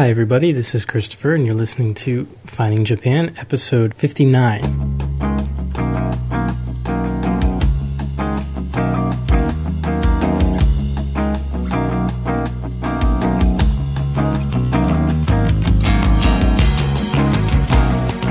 [0.00, 0.50] Hi, everybody.
[0.50, 4.62] This is Christopher, and you're listening to Finding Japan, episode 59.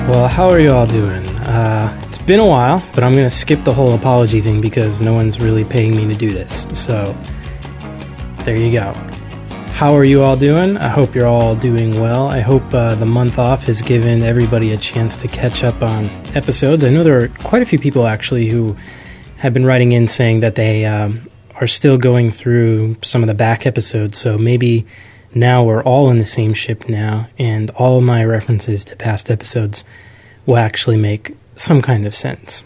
[0.07, 1.23] Well, how are you all doing?
[1.41, 5.01] Uh, it's been a while, but I'm going to skip the whole apology thing because
[5.01, 6.65] no one's really paying me to do this.
[6.73, 7.15] So,
[8.39, 9.08] there you go.
[9.79, 10.75] How are you all doing?
[10.75, 12.27] I hope you're all doing well.
[12.27, 16.07] I hope uh, the month off has given everybody a chance to catch up on
[16.35, 16.83] episodes.
[16.83, 18.75] I know there are quite a few people actually who
[19.37, 21.29] have been writing in saying that they um,
[21.61, 24.17] are still going through some of the back episodes.
[24.17, 24.85] So maybe
[25.33, 29.85] now we're all in the same ship now, and all my references to past episodes
[30.45, 32.65] will actually make some kind of sense.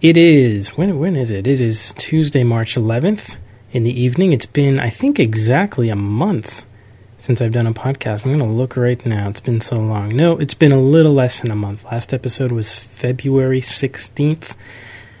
[0.00, 1.48] It is when when is it?
[1.48, 3.34] It is Tuesday, March 11th
[3.76, 4.32] in the evening.
[4.32, 6.64] It's been I think exactly a month
[7.18, 8.24] since I've done a podcast.
[8.24, 9.28] I'm going to look right now.
[9.28, 10.16] It's been so long.
[10.16, 11.84] No, it's been a little less than a month.
[11.84, 14.54] Last episode was February 16th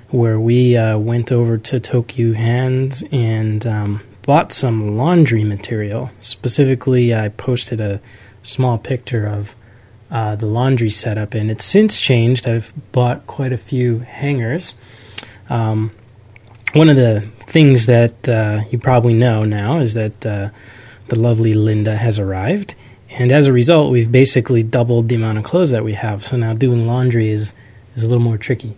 [0.08, 6.10] where we uh, went over to Tokyu Hands and um, bought some laundry material.
[6.20, 8.00] Specifically, I posted a
[8.42, 9.54] small picture of
[10.10, 12.48] uh, the laundry setup, and it's since changed.
[12.48, 14.72] I've bought quite a few hangers.
[15.50, 15.90] Um,
[16.72, 20.50] one of the things that uh, you probably know now is that uh,
[21.08, 22.74] the lovely Linda has arrived,
[23.10, 26.24] and as a result, we've basically doubled the amount of clothes that we have.
[26.26, 27.52] So now doing laundry is
[27.94, 28.76] is a little more tricky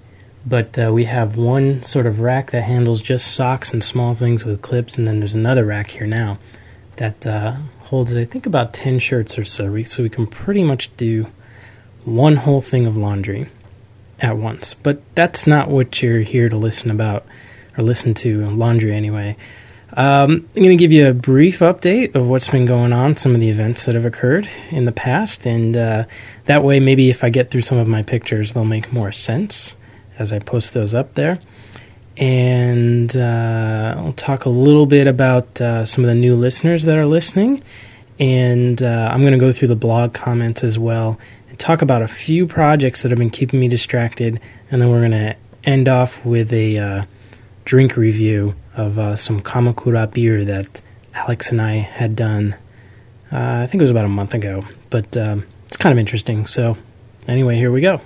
[0.49, 4.45] but uh, we have one sort of rack that handles just socks and small things
[4.45, 6.39] with clips, and then there's another rack here now
[6.97, 9.83] that uh, holds, I think, about 10 shirts or so.
[9.85, 11.27] So we can pretty much do
[12.05, 13.51] one whole thing of laundry
[14.21, 14.75] at once.
[14.75, 17.27] But that's not what you're here to listen about,
[17.79, 19.37] or listen to laundry anyway.
[19.95, 23.35] Um, I'm going to give you a brief update of what's been going on, some
[23.35, 26.05] of the events that have occurred in the past, and uh,
[26.45, 29.77] that way, maybe if I get through some of my pictures, they'll make more sense
[30.19, 31.39] as I post those up there.
[32.19, 36.97] And uh, I'll talk a little bit about uh, some of the new listeners that
[36.97, 37.63] are listening.
[38.19, 41.19] And uh, I'm going to go through the blog comments as well
[41.49, 44.41] and talk about a few projects that have been keeping me distracted.
[44.71, 47.05] And then we're going to end off with a uh,
[47.69, 50.81] drink review of uh, some Kamakura beer that
[51.13, 52.57] Alex and I had done,
[53.31, 54.65] uh, I think it was about a month ago.
[54.89, 56.47] But um, it's kind of interesting.
[56.47, 56.79] So,
[57.29, 58.01] anyway, here we go.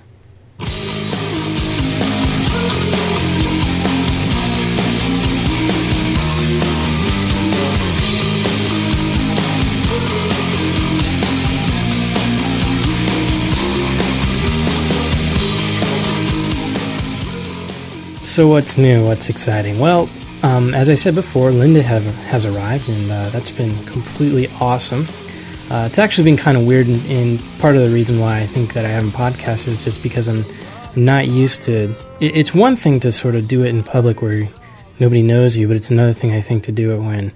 [18.33, 19.05] So, what's new?
[19.05, 19.79] What's exciting?
[19.79, 20.09] Well,
[20.43, 25.07] um, as I said before, Linda have, has arrived, and uh, that's been completely awesome.
[25.71, 28.47] Uh, it's actually been kind of weird, and, and, part of the reason why I
[28.47, 30.47] think that I haven't podcast is just because I'm
[30.97, 31.95] not used to.
[32.21, 34.49] It, it's one thing to sort of do it in public where
[34.99, 37.33] nobody knows you, but it's another thing I think to do it when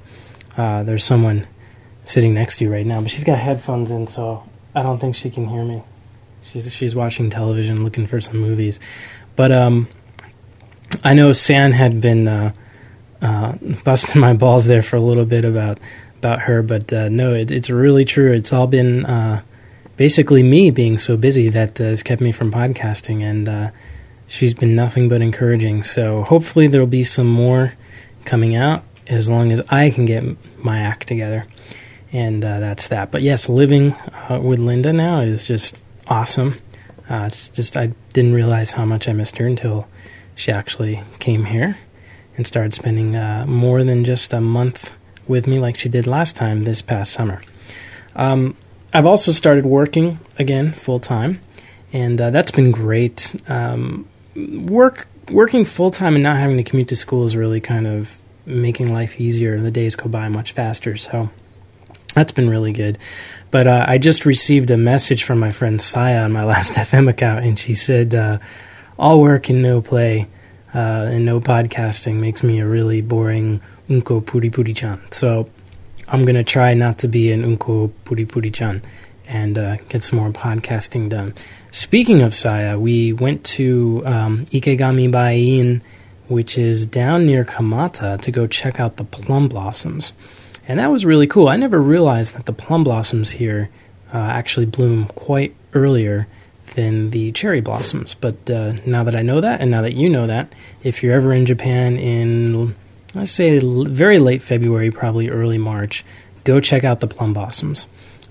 [0.57, 1.47] uh, there's someone
[2.07, 3.03] sitting next to you right now.
[3.03, 5.83] But she's got headphones in, so I don't think she can hear me.
[6.41, 8.81] She's she's watching television, looking for some movies,
[9.37, 9.89] but um
[11.03, 12.53] I know San had been uh,
[13.21, 13.53] uh,
[13.85, 15.79] busting my balls there for a little bit about
[16.19, 18.33] about her, but uh, no, it, it's really true.
[18.33, 19.43] It's all been uh,
[19.97, 23.71] basically me being so busy that uh, has kept me from podcasting, and uh,
[24.27, 25.83] she's been nothing but encouraging.
[25.83, 27.75] So hopefully there'll be some more
[28.25, 30.25] coming out as long as I can get
[30.59, 31.47] my act together,
[32.13, 33.11] and that's that.
[33.11, 33.95] But yes, living
[34.41, 36.61] with Linda now is just awesome.
[37.09, 39.87] it's just I didn't realize how much I missed her until
[40.37, 41.79] she actually came here
[42.37, 44.93] and started spending uh, more than just a month
[45.27, 47.43] with me like she did last time this past summer.
[48.15, 48.57] Um,
[48.93, 51.41] I've also started working again full time,
[51.93, 53.35] and uh, that's been great.
[53.49, 57.87] Um, work working full time and not having to commute to school is really kind
[57.87, 59.55] of making life easier.
[59.55, 61.31] And the days go by much faster, so
[62.15, 62.99] that's been really good.
[63.51, 67.09] But uh, I just received a message from my friend Saya on my last FM
[67.09, 68.39] account, and she said uh,
[68.99, 70.27] all work and no play
[70.75, 75.01] uh, and no podcasting makes me a really boring unko puri puri chan.
[75.11, 75.49] So
[76.09, 78.83] I'm gonna try not to be an unko puri puri chan
[79.27, 81.35] and uh, get some more podcasting done.
[81.73, 85.83] Speaking of Saya, we went to um, Ikegami Baien,
[86.29, 90.13] which is down near Kamata, to go check out the plum blossoms.
[90.69, 91.49] And that was really cool.
[91.49, 93.69] I never realized that the plum blossoms here
[94.13, 96.27] uh, actually bloom quite earlier
[96.75, 98.15] than the cherry blossoms.
[98.15, 100.53] But uh, now that I know that, and now that you know that,
[100.83, 102.75] if you're ever in Japan in,
[103.15, 106.05] let's say, very late February, probably early March,
[106.45, 107.87] go check out the plum blossoms.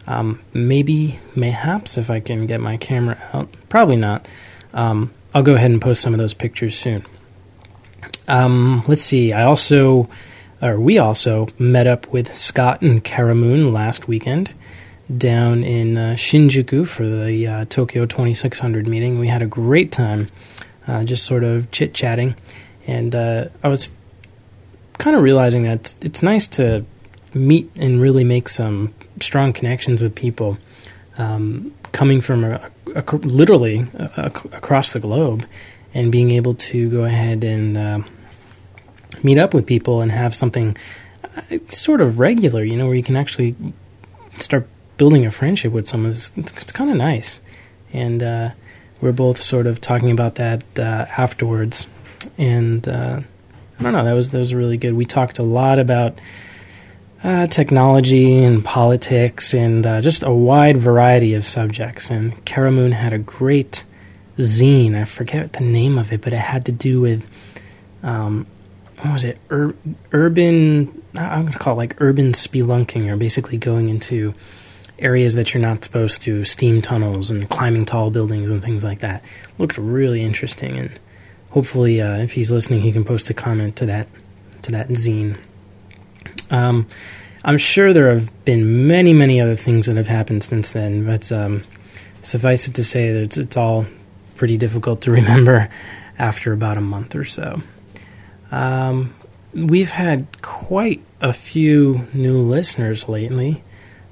[0.08, 3.50] Um, maybe, mayhaps, if I can get my camera out.
[3.70, 4.28] Probably not.
[4.74, 7.06] Um, I'll go ahead and post some of those pictures soon.
[8.28, 9.34] Um, let's see.
[9.34, 10.10] I also,
[10.62, 14.52] or we also met up with Scott and Karamoon last weekend
[15.16, 19.20] down in uh, Shinjuku for the uh, Tokyo 2600 meeting.
[19.20, 20.30] We had a great time,
[20.88, 22.36] uh, just sort of chit chatting,
[22.88, 23.92] and uh, I was
[24.98, 26.86] kind of realizing that it's nice to
[27.34, 30.58] meet and really make some strong connections with people
[31.18, 35.46] um, coming from a, a, literally a, across the globe,
[35.94, 38.00] and being able to go ahead and uh,
[39.24, 40.76] meet up with people and have something
[41.24, 43.56] uh, sort of regular, you know, where you can actually
[44.40, 46.12] start building a friendship with someone.
[46.12, 47.40] It's, it's kind of nice,
[47.94, 48.50] and uh,
[49.02, 51.88] we're both sort of talking about that uh, afterwards,
[52.38, 53.22] and uh,
[53.80, 54.94] I don't know, that was that was really good.
[54.94, 56.20] We talked a lot about.
[57.24, 62.12] Uh, technology and politics and uh, just a wide variety of subjects.
[62.12, 63.84] And Karamoon had a great
[64.38, 64.96] zine.
[64.96, 67.28] I forget the name of it, but it had to do with
[68.04, 68.46] um,
[69.02, 69.40] what was it?
[69.52, 69.76] Ur-
[70.12, 71.02] urban.
[71.16, 74.34] I'm going to call it like urban spelunking, or basically going into
[75.00, 79.00] areas that you're not supposed to, steam tunnels and climbing tall buildings and things like
[79.00, 79.24] that.
[79.58, 81.00] Looked really interesting, and
[81.52, 84.08] hopefully, uh, if he's listening, he can post a comment to that
[84.64, 85.38] to that zine.
[86.52, 86.88] Um,
[87.44, 91.32] I'm sure there have been many, many other things that have happened since then, but
[91.32, 91.64] um,
[92.24, 93.86] suffice it to say that it's, it's all
[94.36, 95.70] pretty difficult to remember
[96.18, 97.62] after about a month or so.
[98.52, 99.14] Um,
[99.54, 103.64] we've had quite a few new listeners lately.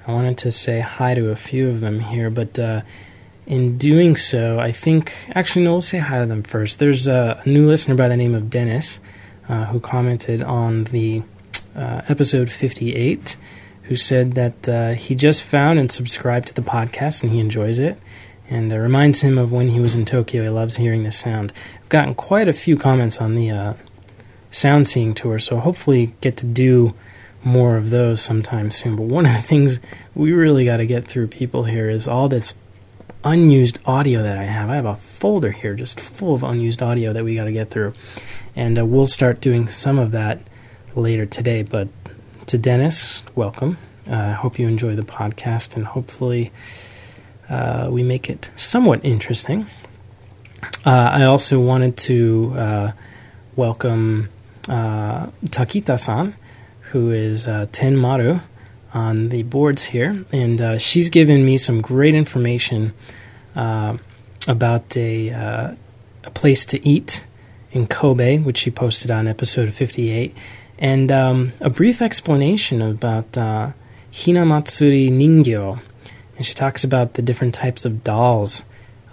[0.05, 2.81] I wanted to say hi to a few of them here, but uh,
[3.45, 6.79] in doing so, I think actually no, we'll say hi to them first.
[6.79, 8.99] There's a, new listener by the name of Dennis
[9.47, 11.23] uh, who commented on the
[11.75, 13.37] uh, episode 58,
[13.83, 17.79] who said that uh, he just found and subscribed to the podcast and he enjoys
[17.79, 17.97] it.
[18.49, 20.43] And it reminds him of when he was in Tokyo.
[20.43, 21.53] He loves hearing the sound.
[21.81, 23.73] I've gotten quite a few comments on the uh,
[24.51, 26.93] sound seeing tour, so hopefully get to do
[27.43, 28.95] more of those sometime soon.
[28.95, 29.79] But one of the things
[30.15, 32.53] we really got to get through people here is all this
[33.23, 34.69] unused audio that I have.
[34.69, 37.69] I have a folder here just full of unused audio that we got to get
[37.69, 37.93] through.
[38.55, 40.39] And uh, we'll start doing some of that
[40.95, 41.63] later today.
[41.63, 41.87] But
[42.47, 43.77] to Dennis, welcome.
[44.07, 46.51] Uh, I uh, hope you enjoy the podcast and hopefully
[47.49, 49.67] uh, we make it somewhat interesting.
[50.85, 52.91] Uh, I also wanted to uh,
[53.55, 54.29] welcome
[54.63, 56.35] Takita san
[56.93, 58.39] who is uh, Ten Maru
[58.93, 62.93] on the boards here, and uh, she's given me some great information
[63.55, 63.97] uh,
[64.47, 65.75] about a, uh,
[66.23, 67.25] a place to eat
[67.71, 70.37] in Kobe, which she posted on episode 58,
[70.77, 73.71] and um, a brief explanation about uh,
[74.11, 75.79] Hinamatsuri Ningyo.
[76.37, 78.61] And she talks about the different types of dolls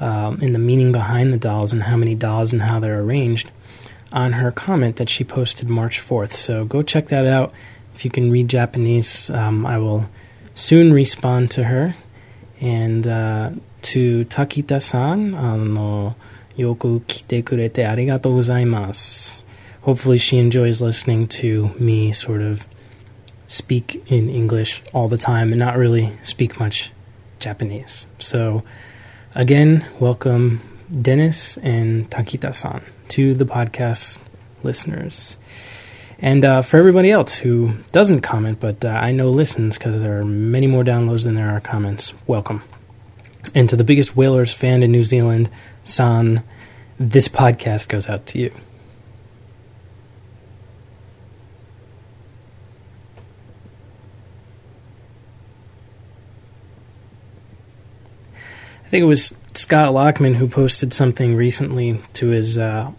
[0.01, 3.51] um, and the meaning behind the dolls and how many dolls and how they're arranged
[4.12, 6.34] on her comment that she posted March 4th.
[6.34, 7.54] So go check that out.
[7.96, 10.06] If you can read Japanese, um, I will
[10.54, 11.96] soon respond to her.
[12.62, 13.52] And uh,
[13.84, 16.16] to Takita san, あの、
[16.56, 19.46] よく来てくれてありがとうございます.
[19.82, 22.66] Hopefully, she enjoys listening to me sort of
[23.48, 26.92] speak in English all the time and not really speak much
[27.40, 28.08] Japanese.
[28.18, 28.64] So,
[29.36, 34.19] again, welcome Dennis and Takita san to the podcast
[34.63, 35.37] listeners.
[36.19, 40.21] And uh, for everybody else who doesn't comment, but uh, I know listens because there
[40.21, 42.63] are many more downloads than there are comments, welcome.
[43.55, 45.51] And to the biggest Whalers fan in New Zealand,
[45.83, 46.43] San,
[46.99, 48.53] this podcast goes out to you.
[58.91, 62.91] I think it was Scott Lockman who posted something recently to his uh,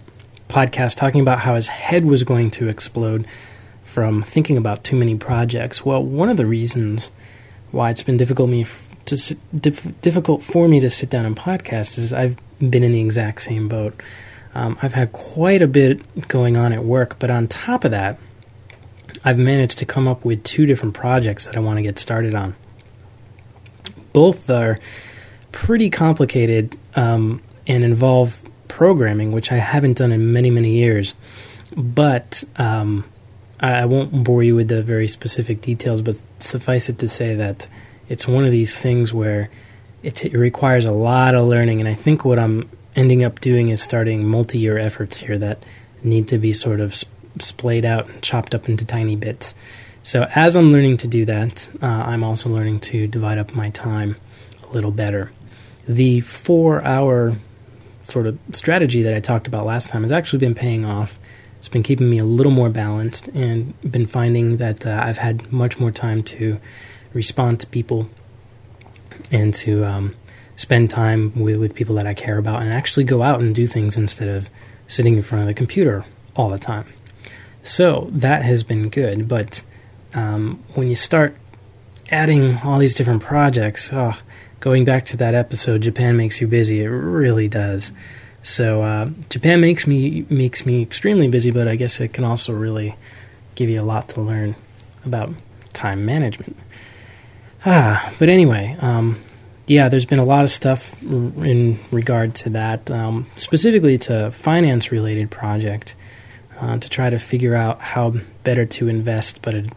[0.48, 3.28] podcast talking about how his head was going to explode
[3.84, 5.84] from thinking about too many projects.
[5.84, 7.12] Well, one of the reasons
[7.72, 8.66] why it's been difficult me
[9.04, 13.02] to dif- difficult for me to sit down and podcast is I've been in the
[13.02, 14.02] exact same boat.
[14.56, 18.18] Um, I've had quite a bit going on at work, but on top of that,
[19.26, 22.34] I've managed to come up with two different projects that I want to get started
[22.34, 22.56] on.
[24.14, 24.80] Both are
[25.52, 31.14] pretty complicated um, and involve programming, which I haven't done in many, many years.
[31.76, 33.06] But um,
[33.60, 37.36] I, I won't bore you with the very specific details, but suffice it to say
[37.36, 37.68] that
[38.10, 39.50] it's one of these things where
[40.04, 41.80] it, it requires a lot of learning.
[41.80, 45.64] And I think what I'm ending up doing is starting multi year efforts here that
[46.04, 47.02] need to be sort of
[47.40, 49.56] splayed out and chopped up into tiny bits
[50.04, 53.70] So as I'm learning to do that, uh, I'm also learning to divide up my
[53.70, 54.16] time
[54.64, 55.32] a little better.
[55.88, 57.38] The four hour
[58.04, 61.20] sort of strategy that I talked about last time has actually been paying off.
[61.60, 65.52] It's been keeping me a little more balanced and been finding that uh, I've had
[65.52, 66.60] much more time to
[67.14, 68.10] respond to people
[69.32, 70.16] and to um,
[70.56, 73.68] spend time with, with people that I care about and actually go out and do
[73.68, 74.50] things instead of
[74.88, 76.88] sitting in front of the computer all the time.
[77.64, 79.64] So that has been good, but
[80.14, 81.38] um, when you start
[82.12, 84.14] adding all these different projects, oh,
[84.60, 86.84] going back to that episode, Japan makes you busy.
[86.84, 87.92] It really does.
[88.44, 92.54] So uh, Japan makes me makes me extremely busy, but I guess it can also
[92.54, 92.96] really
[93.56, 94.56] give you a lot to learn
[95.06, 95.30] about
[95.74, 96.58] time management.
[97.66, 99.22] Ah, but anyway, um,
[99.68, 104.92] yeah, there's been a lot of stuff in regard to that, um, specifically to finance
[104.92, 105.96] related project,
[106.60, 109.44] uh, to try to figure out how better to invest.
[109.44, 109.72] But it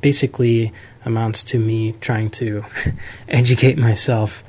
[0.00, 0.72] basically
[1.04, 2.64] amounts to me trying to
[3.28, 4.42] educate myself.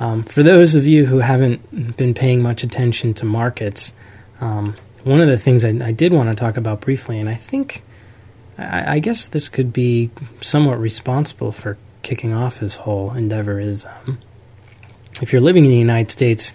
[0.00, 3.92] Um, for those of you who haven't been paying much attention to markets,
[4.40, 7.36] um, one of the things I, I, did want to talk about briefly, and I
[7.36, 7.84] think,
[8.58, 13.84] I, I guess this could be somewhat responsible for kicking off this whole endeavor is
[13.84, 14.18] um,
[15.20, 16.52] if you're living in the United States,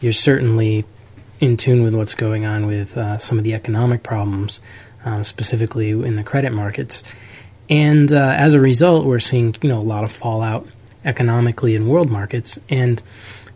[0.00, 0.84] you're certainly
[1.40, 4.60] in tune with what's going on with uh, some of the economic problems,
[5.04, 7.02] uh, specifically in the credit markets.
[7.70, 10.66] And uh, as a result, we're seeing you know a lot of fallout
[11.04, 12.58] economically in world markets.
[12.68, 13.02] And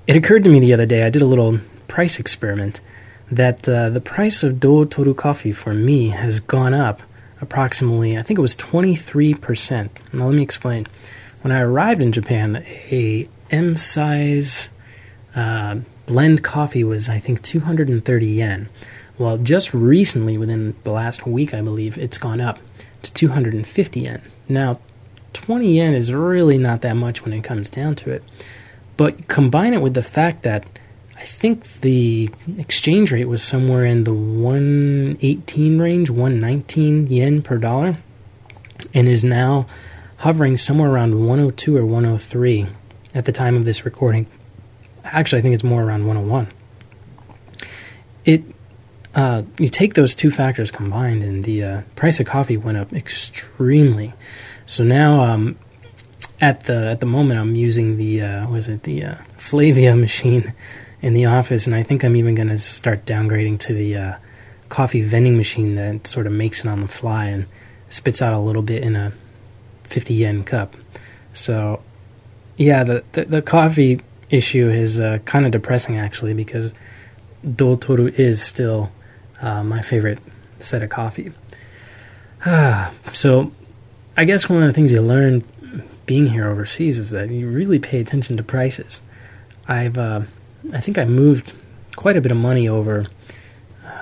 [0.07, 2.81] it occurred to me the other day, I did a little price experiment,
[3.31, 7.03] that uh, the price of Doutor coffee for me has gone up
[7.41, 9.89] approximately, I think it was 23%.
[10.13, 10.87] Now, let me explain
[11.43, 14.69] when I arrived in Japan, a M size
[15.35, 18.69] uh, blend coffee was, I think, 230 yen.
[19.19, 22.59] Well, just recently, within the last week, I believe, it's gone up
[23.03, 24.23] to 250 yen.
[24.49, 24.81] Now,
[25.33, 28.23] 20 yen is really not that much when it comes down to it.
[28.97, 30.65] But combine it with the fact that
[31.17, 37.99] I think the exchange rate was somewhere in the 118 range, 119 yen per dollar,
[38.95, 39.67] and is now
[40.19, 42.67] hovering somewhere around 102 or 103
[43.15, 44.27] at the time of this recording.
[45.05, 46.49] Actually, I think it's more around 101.
[48.25, 48.43] It
[49.19, 52.93] uh, you take those two factors combined, and the uh, price of coffee went up
[52.93, 54.15] extremely.
[54.67, 55.59] So now, um,
[56.41, 60.55] at the at the moment, I'm using the uh, was it the uh, Flavia machine
[61.03, 64.15] in the office, and I think I'm even going to start downgrading to the uh,
[64.69, 67.47] coffee vending machine that sort of makes it on the fly and
[67.89, 69.13] spits out a little bit in a
[69.85, 70.77] 50 yen cup.
[71.35, 71.83] So,
[72.57, 76.73] yeah, the, the, the coffee issue is uh, kind of depressing actually because
[77.57, 78.93] Doutor is still
[79.41, 80.19] uh, my favorite
[80.61, 81.33] set of coffee.
[82.45, 83.53] Ah, so,
[84.17, 85.45] I guess one of the things you learn
[86.07, 89.01] being here overseas is that you really pay attention to prices.
[89.67, 90.23] I've, uh,
[90.73, 91.53] I think I moved
[91.97, 93.07] quite a bit of money over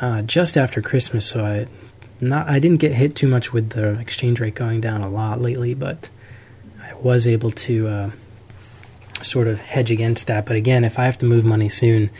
[0.00, 1.66] uh, just after Christmas, so I
[2.20, 5.40] not I didn't get hit too much with the exchange rate going down a lot
[5.40, 6.08] lately, but
[6.82, 8.10] I was able to uh,
[9.22, 10.46] sort of hedge against that.
[10.46, 12.10] But again, if I have to move money soon,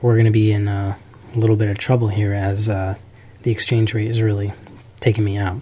[0.00, 0.96] we're going to be in uh,
[1.34, 2.94] a little bit of trouble here as uh,
[3.42, 4.52] the exchange rate is really
[5.00, 5.60] taking me out.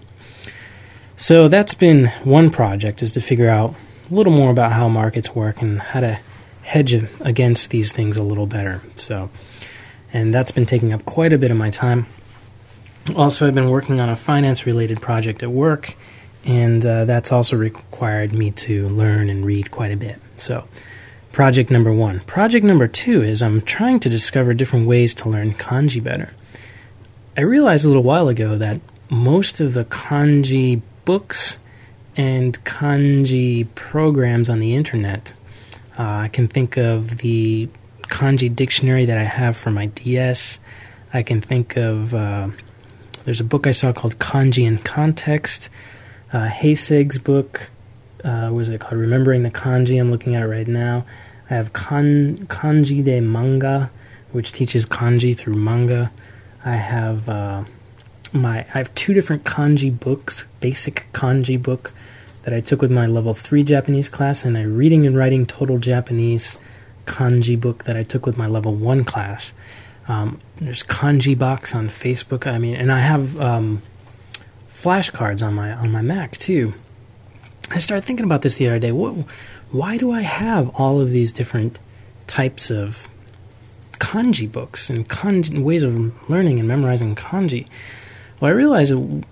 [1.16, 3.74] So that's been one project is to figure out
[4.10, 6.18] a little more about how markets work and how to
[6.62, 8.82] hedge against these things a little better.
[8.96, 9.30] So,
[10.12, 12.06] and that's been taking up quite a bit of my time.
[13.16, 15.96] Also, I've been working on a finance related project at work,
[16.44, 20.20] and uh, that's also required me to learn and read quite a bit.
[20.36, 20.64] So,
[21.32, 22.20] project number one.
[22.20, 26.32] Project number two is I'm trying to discover different ways to learn kanji better.
[27.36, 31.58] I realized a little while ago that most of the kanji books
[32.16, 35.32] and kanji programs on the internet,
[35.98, 37.68] uh, I can think of the
[38.02, 40.58] kanji dictionary that I have for my DS.
[41.14, 42.48] I can think of uh,
[43.24, 45.68] there's a book I saw called Kanji in Context.
[46.32, 46.50] Uh,
[47.22, 47.70] book
[48.24, 50.00] uh, was it called Remembering the Kanji?
[50.00, 51.04] I'm looking at it right now.
[51.50, 53.90] I have kan, Kanji de Manga,
[54.32, 56.10] which teaches kanji through manga.
[56.64, 57.64] I have uh,
[58.32, 61.92] my I have two different kanji books, basic kanji book
[62.44, 65.78] that I took with my level three Japanese class, and a reading and writing total
[65.78, 66.58] Japanese
[67.06, 69.52] kanji book that I took with my level one class.
[70.08, 72.46] Um, there's Kanji Box on Facebook.
[72.46, 73.82] I mean, and I have um,
[74.68, 76.74] flashcards on my on my Mac too.
[77.70, 78.92] I started thinking about this the other day.
[78.92, 79.14] What,
[79.70, 81.78] why do I have all of these different
[82.26, 83.08] types of
[83.92, 87.66] kanji books and kanji ways of learning and memorizing kanji?
[88.40, 89.24] Well, I realized that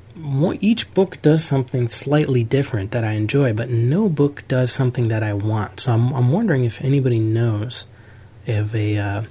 [0.61, 5.23] each book does something slightly different that I enjoy, but no book does something that
[5.23, 5.81] I want.
[5.81, 7.87] So I'm, I'm wondering if anybody knows
[8.47, 9.23] of a, uh,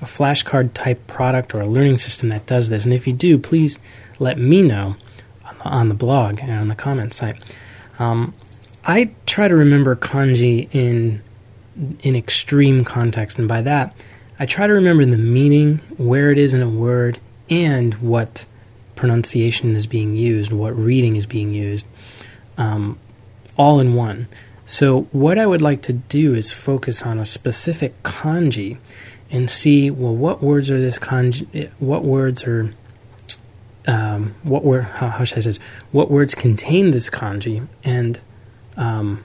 [0.00, 2.84] a flashcard type product or a learning system that does this.
[2.84, 3.78] And if you do, please
[4.18, 4.96] let me know
[5.44, 7.36] on the, on the blog and on the comment site.
[7.98, 8.34] Um,
[8.84, 11.22] I try to remember kanji in
[12.02, 13.94] in extreme context, and by that,
[14.38, 18.44] I try to remember the meaning, where it is in a word, and what
[18.96, 21.86] pronunciation is being used, what reading is being used,
[22.58, 22.98] um,
[23.56, 24.28] all in one.
[24.66, 28.78] So, what I would like to do is focus on a specific kanji
[29.30, 32.72] and see, well, what words are this kanji, what words are,
[33.86, 35.58] um, what word, how, how, should I say this,
[35.90, 38.20] what words contain this kanji, and
[38.76, 39.22] um,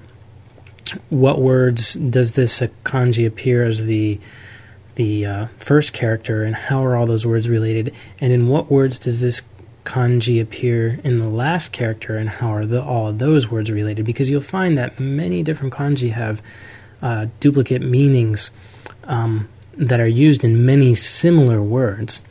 [1.10, 4.20] what words does this kanji appear as the
[4.96, 8.98] the uh, first character, and how are all those words related, and in what words
[8.98, 9.42] does this
[9.88, 14.06] kanji appear in the last character and how are the, all of those words related
[14.06, 16.42] because you'll find that many different kanji have
[17.02, 18.52] uh, duplicate meanings
[19.06, 22.22] um, that are used in many similar words.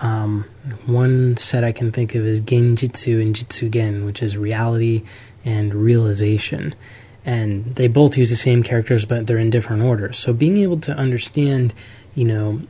[0.00, 0.44] Um,
[0.86, 5.04] one set I can think of is genjitsu and jitsugen, which is reality
[5.48, 6.74] and realization.
[7.24, 10.18] And they both use the same characters, but they're in different orders.
[10.18, 11.72] So being able to understand,
[12.14, 12.60] you know,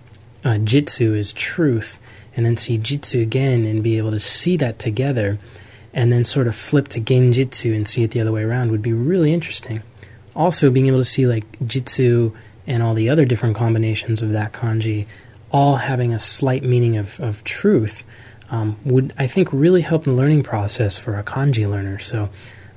[0.45, 1.99] uh, jitsu is truth
[2.37, 5.39] and then see jitsu again and be able to see that together
[5.93, 8.83] and then sort of flip to genjitsu and see it the other way around would
[8.83, 9.83] be really interesting.
[10.37, 12.33] Also, being able to see like jitsu
[12.69, 15.07] and all the other different combinations of that kanji
[15.51, 18.05] all having a slight meaning of, of truth
[18.51, 21.99] um, would, I think, really help the learning process for a kanji learner.
[21.99, 22.29] So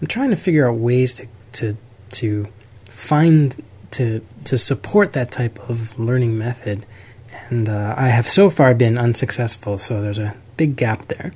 [0.02, 1.78] I'm trying to figure out ways to, to,
[2.12, 2.48] to
[2.90, 6.86] find, to, to support that type of learning method
[7.52, 11.34] and uh, I have so far been unsuccessful, so there's a big gap there.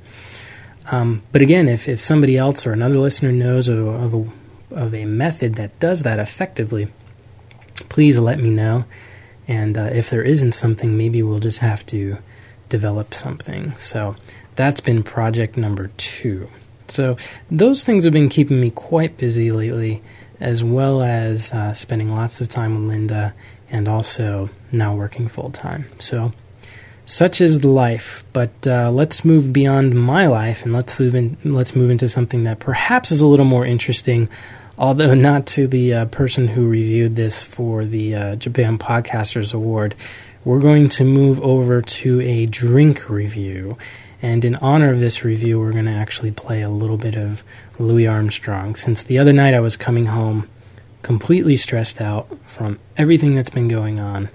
[0.90, 4.94] Um, but again, if, if somebody else or another listener knows of, of, a, of
[4.94, 6.88] a method that does that effectively,
[7.90, 8.86] please let me know.
[9.48, 12.18] And uh, if there isn't something, maybe we'll just have to
[12.70, 13.74] develop something.
[13.78, 14.16] So
[14.56, 16.50] that's been project number two.
[16.92, 17.18] So
[17.50, 20.04] those things have been keeping me quite busy lately,
[20.40, 23.34] as well as uh, spending lots of time with Linda
[23.70, 25.86] and also now working full time.
[26.00, 26.34] So,
[27.06, 28.24] such is life.
[28.34, 32.44] But uh, let's move beyond my life and let's move in, let's move into something
[32.44, 34.30] that perhaps is a little more interesting,
[34.78, 39.96] although not to the uh, person who reviewed this for the uh, Japan Podcasters Award.
[40.44, 43.78] We're going to move over to a drink review.
[44.26, 47.44] And in honor of this review, we're going to actually play a little bit of
[47.78, 48.76] Louis Armstrong.
[48.76, 50.50] Since the other night I was coming home
[51.04, 54.30] completely stressed out from everything that's been going on.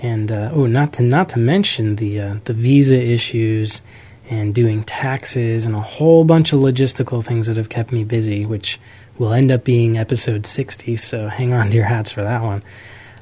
[0.00, 3.82] And uh, oh, not to not to mention the uh, the visa issues
[4.28, 8.44] and doing taxes and a whole bunch of logistical things that have kept me busy,
[8.44, 8.80] which
[9.16, 10.96] will end up being episode 60.
[10.96, 12.64] So hang on to your hats for that one.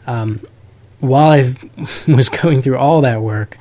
[0.06, 0.40] Um,
[1.00, 1.54] while I
[2.08, 3.58] was going through all that work,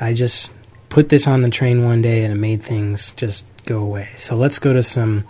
[0.00, 0.50] I just
[0.94, 4.08] put this on the train one day and it made things just go away.
[4.14, 5.24] So let's go to some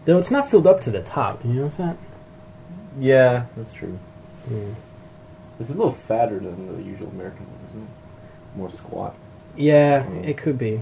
[0.05, 1.43] Though it's not filled up to the top.
[1.43, 1.97] You notice that?
[2.97, 3.97] Yeah, that's true.
[4.49, 4.75] Mm.
[5.59, 7.89] It's a little fatter than the usual American one, isn't it?
[8.57, 9.15] More squat.
[9.55, 10.25] Yeah, Mm.
[10.27, 10.81] it could be.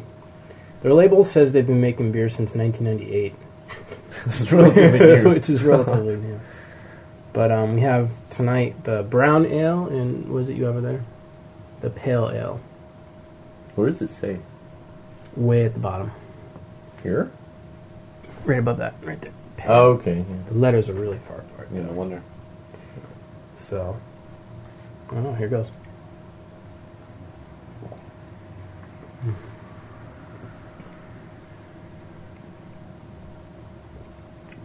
[0.82, 3.36] Their label says they've been making beer since 1998.
[4.26, 5.30] this is relatively new.
[5.30, 6.40] which is relatively new.
[7.34, 10.86] But um, we have tonight the brown ale and what is it you have over
[10.86, 11.04] there?
[11.82, 12.60] The pale ale,
[13.76, 14.38] Where does it say?
[15.36, 16.12] way at the bottom,
[17.04, 17.32] Here?
[18.44, 19.32] right above that, right there.
[19.58, 19.72] Pale.
[19.72, 20.26] Oh, okay.
[20.50, 21.70] The letters are really far apart.
[21.72, 22.22] Yeah, yeah no wonder.
[23.56, 23.98] So,
[25.10, 25.34] I don't know.
[25.34, 25.68] Here goes.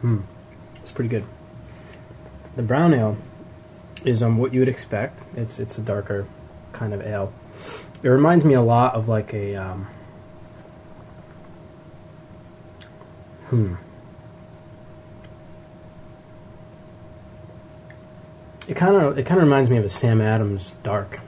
[0.06, 0.20] Hmm.
[0.82, 1.24] It's pretty good.
[2.54, 3.16] The brown ale
[4.04, 5.20] is um what you would expect.
[5.36, 6.28] It's it's a darker
[6.72, 7.32] kind of ale.
[8.04, 9.88] It reminds me a lot of like a um.
[13.48, 13.74] Hmm.
[18.68, 21.18] It kind of it kind of reminds me of a Sam Adams dark,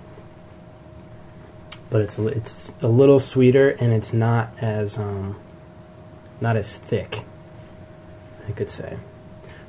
[1.91, 5.35] but it's it's a little sweeter and it's not as um,
[6.41, 7.25] not as thick.
[8.49, 8.97] I could say,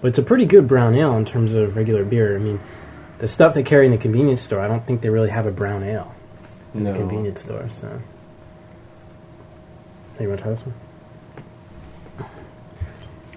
[0.01, 2.35] but it's a pretty good brown ale in terms of regular beer.
[2.35, 2.59] I mean,
[3.19, 5.51] the stuff they carry in the convenience store, I don't think they really have a
[5.51, 6.15] brown ale
[6.73, 6.93] in No.
[6.93, 7.67] the convenience store.
[7.69, 8.01] So,
[10.17, 10.75] hey, you want to try this one?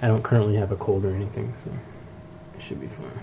[0.01, 1.71] I don't currently have a cold or anything, so
[2.57, 3.21] it should be fine.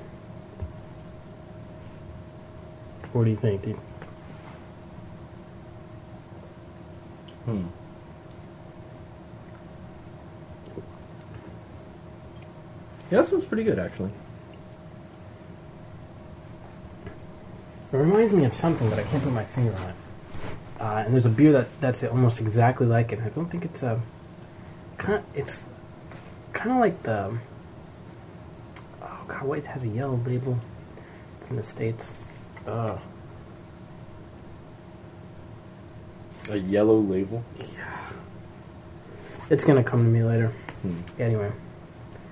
[3.13, 3.75] What do you think, dude?
[7.45, 7.63] Hmm.
[13.11, 14.11] Yeah, this one's pretty good, actually.
[17.91, 19.95] It reminds me of something, but I can't put my finger on it.
[20.79, 23.19] Uh, and there's a beer that that's almost exactly like it.
[23.19, 23.99] I don't think it's a.
[24.97, 25.61] Kind of, it's
[26.53, 27.37] kind of like the.
[29.01, 29.63] Oh god, wait!
[29.63, 30.57] It has a yellow label.
[31.41, 32.13] It's in the states.
[32.67, 32.97] Uh,
[36.49, 37.43] A yellow label.
[37.59, 37.99] Yeah.
[39.49, 40.47] It's gonna come to me later.
[40.81, 41.01] Hmm.
[41.19, 41.51] Anyway,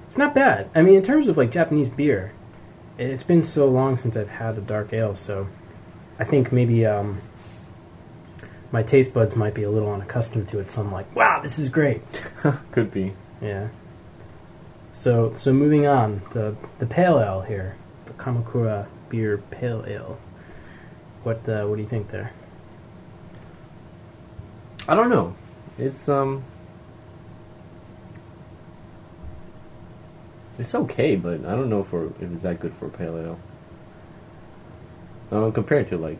[0.07, 0.69] it's not bad.
[0.73, 2.31] I mean, in terms of like Japanese beer,
[2.97, 5.47] it's been so long since I've had a dark ale, so
[6.19, 7.21] I think maybe um,
[8.71, 10.71] my taste buds might be a little unaccustomed to it.
[10.71, 12.01] So I'm like, wow, this is great.
[12.71, 13.13] Could be.
[13.41, 13.67] Yeah.
[14.93, 20.17] So so moving on, the the pale ale here, the Kamakura beer pale ale.
[21.23, 22.31] What uh, what do you think there?
[24.87, 25.35] I don't know.
[25.77, 26.43] It's um.
[30.59, 33.39] It's okay, but I don't know for if it's that good for a pale ale.
[35.29, 36.19] Um, compared to like,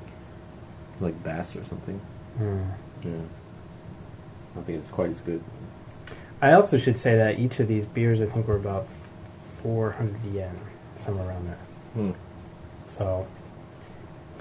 [0.99, 1.99] like Bass or something.
[2.37, 2.61] Hmm.
[3.03, 3.09] Yeah.
[3.09, 5.41] I don't think it's quite as good.
[6.41, 8.87] I also should say that each of these beers, I think, were about
[9.63, 10.55] 400 yen,
[11.03, 11.59] somewhere around there.
[11.93, 12.11] Hmm.
[12.85, 13.27] So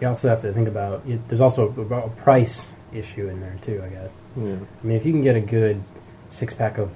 [0.01, 3.57] you also have to think about it, there's also a, a price issue in there
[3.63, 4.11] too, I guess.
[4.37, 4.57] Yeah.
[4.83, 5.83] I mean, if you can get a good
[6.31, 6.95] six pack of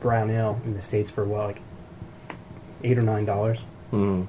[0.00, 1.60] brown ale in the states for what, like
[2.84, 3.58] eight or nine dollars,
[3.90, 4.22] Hmm.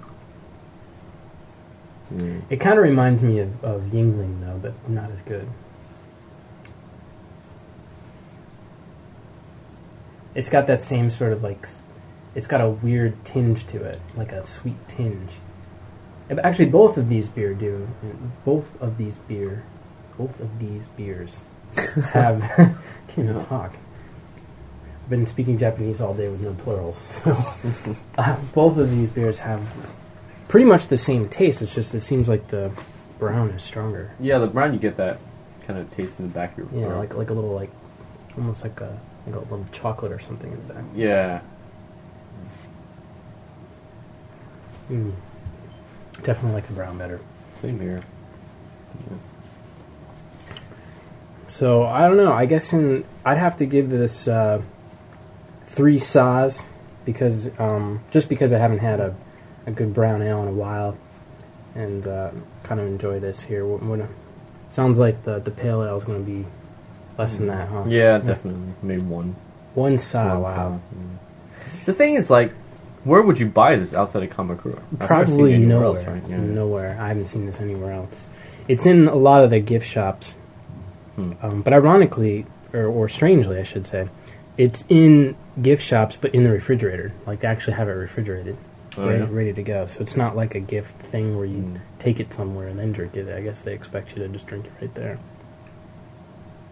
[2.15, 2.35] Yeah.
[2.49, 5.47] it kind of reminds me of, of Yuengling though, but not as good.
[10.35, 11.67] It's got that same sort of like,
[12.35, 15.31] it's got a weird tinge to it, like a sweet tinge.
[16.43, 17.87] Actually, both of these beer do.
[18.43, 19.63] Both of these beer,
[20.17, 21.39] both of these beers
[21.75, 22.41] have.
[23.09, 23.73] can't even talk.
[25.13, 27.37] Been speaking Japanese all day with no plurals, so
[28.17, 29.61] uh, both of these beers have
[30.47, 31.61] pretty much the same taste.
[31.61, 32.71] It's just it seems like the
[33.19, 34.09] brown is stronger.
[34.19, 35.19] Yeah, the brown you get that
[35.67, 36.97] kind of taste in the back of your Yeah, throat.
[36.97, 37.69] like like a little like
[38.35, 40.83] almost like a like a little chocolate or something in the back.
[40.95, 41.41] yeah.
[44.89, 45.13] Mm.
[46.23, 47.19] Definitely like the brown better.
[47.59, 48.01] Same here.
[51.49, 52.33] So I don't know.
[52.33, 54.59] I guess in I'd have to give this uh,
[55.73, 56.63] three saws
[57.05, 59.15] because um, just because I haven't had a,
[59.65, 60.97] a good brown ale in a while,
[61.75, 62.31] and uh,
[62.63, 63.65] kind of enjoy this here.
[64.69, 66.45] Sounds like the the pale ale is going to be
[67.17, 67.83] less than that, huh?
[67.87, 68.73] Yeah, definitely.
[68.81, 69.35] Maybe one.
[69.75, 70.27] One saw.
[70.27, 70.55] one wow.
[70.55, 71.79] sound, yeah.
[71.85, 72.51] The thing is, like,
[73.03, 74.81] where would you buy this outside of Kamakura?
[74.99, 75.85] Probably nowhere.
[75.85, 76.23] else, right?
[76.29, 76.37] Yeah.
[76.37, 76.97] Nowhere.
[76.99, 78.15] I haven't seen this anywhere else.
[78.67, 80.33] It's in a lot of the gift shops,
[81.15, 81.33] Hmm.
[81.41, 84.07] um, but ironically, or, or strangely, I should say,
[84.57, 87.11] it's in gift shops, but in the refrigerator.
[87.27, 88.57] Like they actually have it refrigerated,
[88.97, 89.27] Oh, ready, yeah?
[89.31, 89.85] ready to go.
[89.85, 91.75] So it's not like a gift thing where you Hmm.
[91.99, 93.27] take it somewhere and then drink it.
[93.33, 95.19] I guess they expect you to just drink it right there.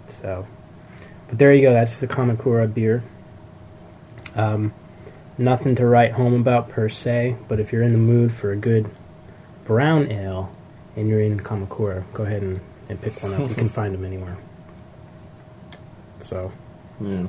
[0.07, 0.45] So,
[1.29, 1.73] but there you go.
[1.73, 3.03] That's the Kamakura beer.
[4.35, 4.73] Um,
[5.37, 8.55] nothing to write home about per se, but if you're in the mood for a
[8.57, 8.89] good
[9.65, 10.53] brown ale
[10.95, 13.47] and you're in Kamakura, go ahead and, and pick one up.
[13.49, 14.37] you can find them anywhere.
[16.23, 16.51] So,
[16.99, 17.27] Yeah.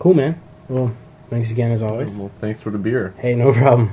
[0.00, 0.40] Cool, man.
[0.68, 0.96] Well,
[1.28, 2.10] thanks again as always.
[2.10, 3.14] Well, thanks for the beer.
[3.18, 3.92] Hey, no problem.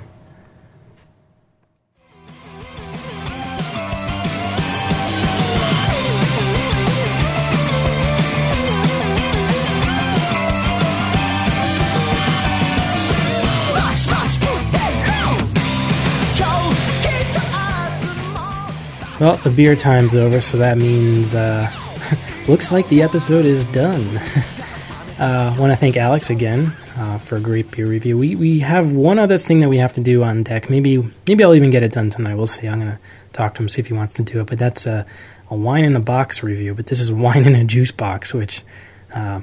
[19.19, 21.69] Well, the beer time's over, so that means uh,
[22.47, 24.21] looks like the episode is done.
[25.19, 28.17] uh, want to thank Alex again uh, for a great beer review.
[28.17, 30.69] We we have one other thing that we have to do on deck.
[30.69, 32.35] Maybe maybe I'll even get it done tonight.
[32.35, 32.67] We'll see.
[32.67, 32.99] I'm gonna
[33.33, 34.47] talk to him see if he wants to do it.
[34.47, 35.05] But that's a,
[35.49, 36.75] a wine in a box review.
[36.75, 38.63] But this is wine in a juice box, which
[39.13, 39.41] uh,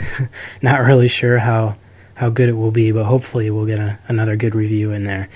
[0.62, 1.76] not really sure how
[2.14, 2.92] how good it will be.
[2.92, 5.30] But hopefully we'll get a, another good review in there.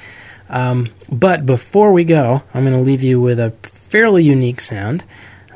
[0.51, 5.05] Um, but before we go, I'm to leave you with a fairly unique sound.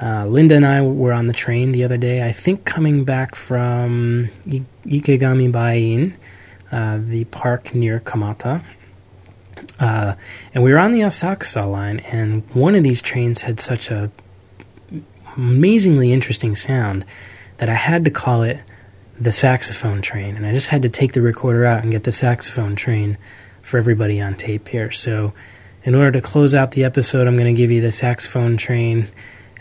[0.04, 3.34] Uh, Linda and I were on the train the other day, I think coming back
[3.34, 6.14] from I- Ikegami Baien,
[6.70, 8.62] uh, the park near Kamata.
[9.80, 10.14] Uh,
[10.52, 14.10] and we were on the Asakusa line, and one of these trains had such a
[15.38, 17.06] amazingly interesting sound
[17.56, 18.60] that I had to call it
[19.18, 20.36] the saxophone train.
[20.36, 23.16] And I just had to take the recorder out and get the saxophone train
[23.62, 24.90] for everybody on tape here.
[24.90, 25.32] So,
[25.82, 29.08] in order to close out the episode, I'm going to give you the saxophone train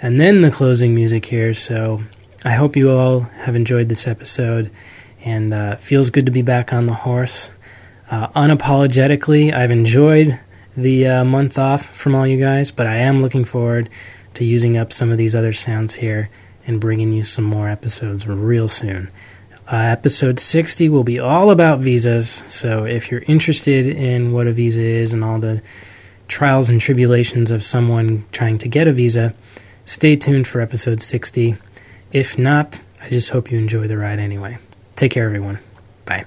[0.04, 1.54] and then the closing music here.
[1.54, 2.04] So,
[2.46, 4.70] I hope you all have enjoyed this episode
[5.24, 7.52] and uh, feels good to be back on the horse.
[8.12, 10.38] Uh, unapologetically, I've enjoyed
[10.76, 13.90] the uh, month off from all you guys, but I am looking forward
[14.34, 16.30] to using up some of these other sounds here
[16.68, 19.10] and bringing you some more episodes real soon.
[19.72, 22.44] Uh, episode 60 will be all about visas.
[22.50, 25.62] So if you're interested in what a visa is and all the
[26.28, 29.34] trials and tribulations of someone trying to get a visa,
[29.86, 31.56] stay tuned for episode 60.
[32.12, 34.58] If not, I just hope you enjoy the ride anyway.
[34.96, 35.60] Take care, everyone.
[36.06, 36.26] Bye.